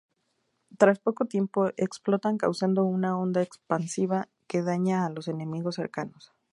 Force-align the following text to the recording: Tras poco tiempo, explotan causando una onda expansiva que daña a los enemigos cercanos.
Tras 0.79 0.97
poco 0.97 1.25
tiempo, 1.25 1.67
explotan 1.77 2.39
causando 2.43 2.81
una 2.97 3.11
onda 3.23 3.41
expansiva 3.43 4.19
que 4.49 4.63
daña 4.69 5.05
a 5.05 5.11
los 5.11 5.27
enemigos 5.27 5.75
cercanos. 5.75 6.33